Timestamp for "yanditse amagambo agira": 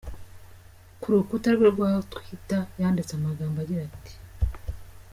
2.81-3.81